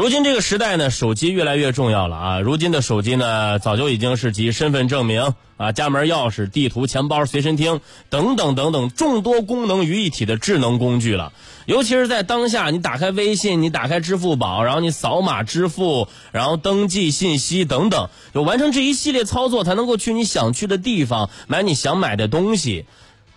[0.00, 2.40] 如今这个时代呢，手机越来越重要了啊！
[2.40, 11.34] 如今的手机呢，早就已经是集身份证明啊、家门钥匙、地图、钱包、随身听等等等等众多功能于一体的智能工具了。
[11.66, 22.86] 尤其是在当下，你打开微信，你打开支付宝，然后你扫码支付，然后登记信息等等，就完成这一系列操作，才能够去你想去的地方买你想买的东西。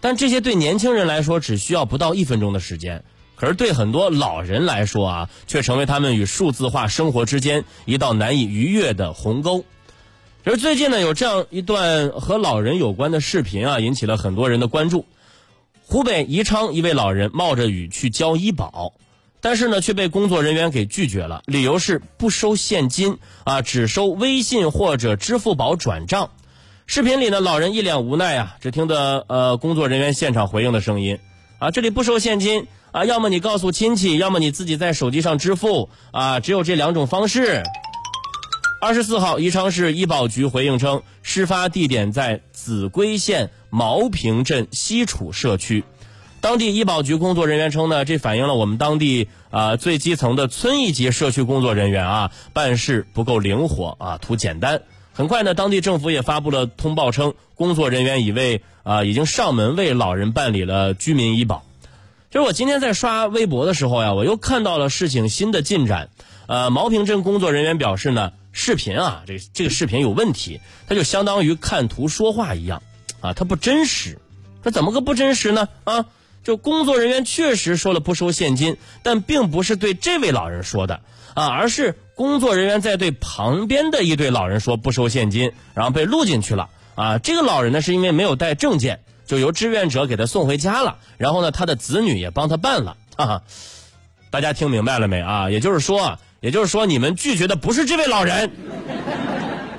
[0.00, 3.02] 但这些对年轻人来说，只需要不到一分钟的时间。
[3.34, 9.64] 可是对很多老人来说啊，却成为他们与数字化生活之间一道难以逾越的鸿沟。
[10.44, 15.06] 其实最近呢，有这样一段和老人有关的视频啊，引起了很多人的关注。
[15.84, 18.94] 湖北宜昌一位老人冒着雨去交医保，
[19.40, 26.30] 但是呢，却被工作人员给拒绝了，理由是不收现金啊，只收微信或者支付宝转账。
[26.86, 31.18] 视频里呢，老人一脸无奈啊，只听得呃工作人员现场回应的声音
[31.62, 32.66] 啊，这里不收现金。
[32.90, 37.62] 啊，要么你告诉亲戚，要么你自己在手机上支付啊，只有这两种方式。
[38.80, 45.84] 二十四号，宜昌市医保局回应称，事发地点在秭归县茅坪镇西楚社区。
[46.40, 54.82] 当地医保局工作人员称呢，这反映了我们当地啊最基层的村一级社区工作人员啊办事不够灵活啊，图简单。
[55.12, 61.64] 很快呢，当地政府也发布了通报称，工作人员已为啊已经上门为老人办理了居民医保。
[62.30, 66.08] 就是我今天在刷微博的时候呀，我又看到了事情新的进展。
[66.46, 72.82] 呃，毛坪镇工作人员表示呢，视频啊，这这个视频有问题，它就相当于看图说话一样，
[73.20, 74.18] 啊，它不真实。
[74.62, 75.68] 这怎么个不真实呢？
[75.84, 76.06] 啊，
[76.42, 81.00] 就工作人员确实说了不收现金，但并不是对这位老人说的
[81.34, 86.70] 啊，而是工作人员在对旁边的一对老人说不收现金，然后被录进去了。
[86.94, 89.00] 啊，这个老人呢是因为没有带证件。
[89.24, 92.98] 就由志愿者给他送回家了，然后呢，他的子女也帮他办了。
[93.16, 93.42] 哈哈，
[94.30, 95.48] 大家听明白了没啊？
[95.48, 98.50] 也就是说，也就是说，你们拒绝的不是这位老人，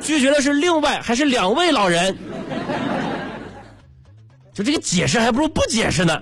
[0.02, 2.18] 拒绝的是另外还是两位老人。
[4.56, 6.20] 就这个解释还不如不解释呢。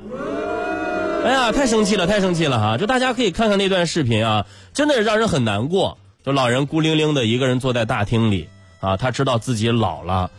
[1.24, 2.78] 哎呀，太生气了，太生气了哈！
[2.78, 6.00] 就大家可以看看那段视频啊，真的让人很难过。
[6.25, 8.50] 就老人孤零零的一个人坐在大厅里
[8.81, 10.31] 啊，他知道自己老了，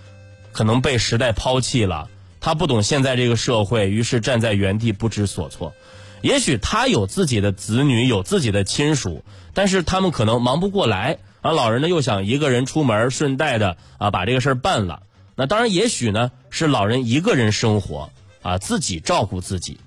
[0.52, 2.08] 可能被时代抛弃了。
[2.40, 5.72] 他不懂现在这个社会，于是站在原地不知所措。
[6.20, 9.24] 也许他有自己的子女，有自己的亲属，
[9.54, 11.18] 但是他们可能忙不过来。
[11.40, 15.02] 而老人呢，又想一个人出门，顺带的啊把这个事儿办了。
[15.34, 18.10] 那当然，也许呢是老人一个人生活
[18.42, 19.78] 啊，自己照顾自己。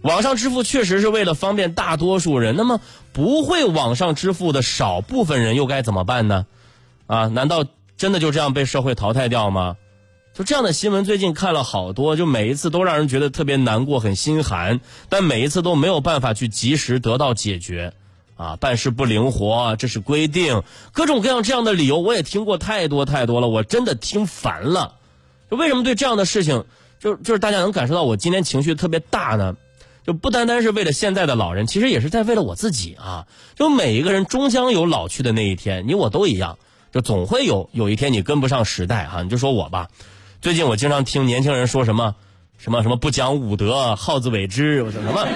[0.00, 2.80] 网上支付确实是为了方便大多数人，那么
[3.12, 6.46] 不会网上支付的少部分人又该怎么办呢？
[7.06, 7.64] 啊，难道
[7.96, 9.76] 真的就这样被社会淘汰掉吗？
[10.34, 17.92] 就这样的新闻最近看了好多，就每一次都让人觉得特别难过、很心寒，但每一次都没有办法去及时得到解决，
[18.36, 24.96] 啊，办事不灵活，这是规定，各种各样这样的理由我也听过太多太多了，我真的听烦了。
[25.48, 26.64] 就为什么对这样的事情，
[26.98, 29.56] 就就是大家能感受到我今天情绪特别大呢？
[30.04, 33.26] 就不单单是为了现在的老人，其实也是在为了我自己啊。
[33.54, 36.58] 就每一个人终将有老去的那一天，你我都一样，
[36.94, 39.24] 就总会有有一天你跟不上时代哈。
[39.24, 39.88] 你就说我吧。
[40.40, 42.14] 最近我经常听年轻人说什么，
[42.56, 45.26] 什么什么不讲武德，好自为之，我说什么，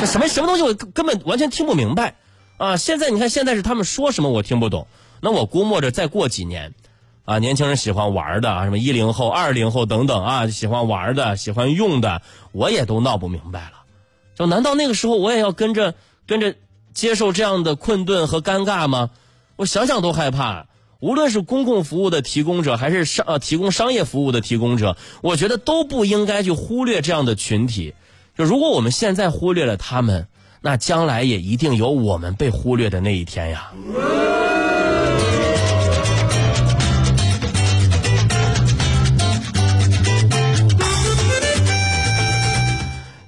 [0.00, 2.16] 这什么什么东西我根本完全听不明白，
[2.56, 2.76] 啊！
[2.76, 4.88] 现在你看现在是他们说什么我听不懂，
[5.20, 6.74] 那我估摸着再过几年，
[7.24, 13.84] 啊，年轻人喜欢玩的啊，什么一零后、二零后等等啊，喜欢玩的、喜欢用的，我也都闹不明白了。
[14.34, 15.94] 就难道那个时候我也要跟着
[16.26, 16.56] 跟着
[16.92, 19.10] 接受这样的困顿和尴尬吗？
[19.54, 20.66] 我想想都害怕。
[21.04, 27.92] 无论是公共服务的提供者，还是商呃提供商业服务的提供者，我觉得都不应该去忽略这样的群体。
[28.38, 30.26] 就如果我们现在忽略了他们，
[30.62, 33.70] 那将来也一定有我们被忽略的那一天呀。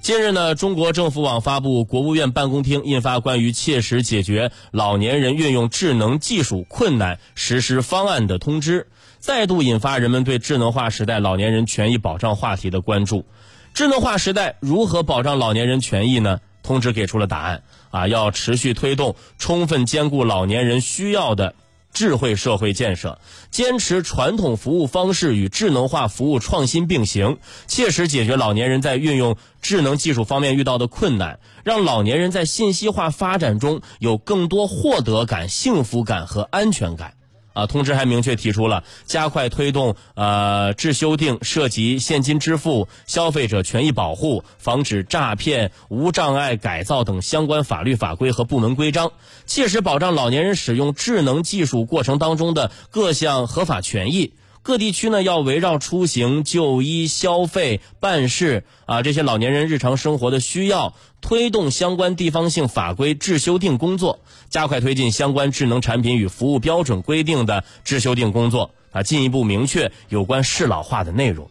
[0.07, 8.87] 近日呢，中国政府网发布国务院办公厅印发关于切实解决老年人运用智能技术困难实施方案的通知，
[9.19, 13.25] 再度引发人们对智能化时代老年人权益保障话题的关注。
[13.73, 16.39] 智能化时代如何保障老年人权益呢？
[16.63, 21.53] 通知给出了答案啊，要持续推动充分兼顾老年人需要的。
[21.93, 23.19] 智慧社会建设，
[23.49, 37.16] 坚持传统服务方式与智能化服务创新并行，切实解决老年人在运用智能技术方面遇到的困难，让老年人在信息化发展中有更多获得感、幸福感和安全感。
[37.57, 49.11] 啊，通知还明确提出了加快推动呃制修订涉及现金支付、消费者权益保护、防止诈骗、无障碍改造等相关法律法规和部门规章，
[49.47, 54.33] 切实保障老年人使用智能技术过程当中的各项合法权益。
[54.67, 64.19] 各地区呢要围绕出行、就医、消费、办事啊这些老年人日常生活的需要，推动相关地方性法规制修订工作，
[64.49, 71.49] 加快推进相关智能产品与服务标准规定的制修订工作啊，进一步明确有关适老化的内容。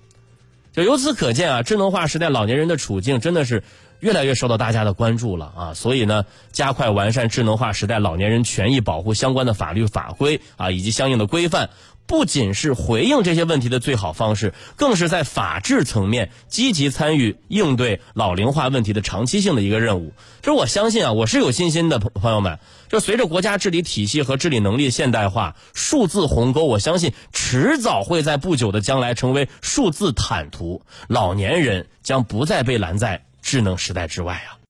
[0.74, 3.64] 就由此可见啊，智能化时代老年人的处境真的是
[4.00, 5.72] 越来越受到大家的关注了啊！
[5.72, 11.70] 所以呢，加快完善智能化时代老年人权益保护相关的法律法规啊，以及相应的规范。
[12.06, 20.12] 不仅是回应这些问题的最好方式，更是在法治层面积极参与应对老龄化问题的长期性的一个任务。
[20.40, 22.58] 就是我相信啊，我是有信心的，朋朋友们。
[22.88, 34.56] 就随着国家治理体系和治理能力现代化，数字鸿沟，我相信迟早会在不久的将来成为数字坦途，老年人将不再被拦在智能时代之外啊。